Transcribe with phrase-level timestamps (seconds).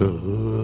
[0.00, 0.59] 呃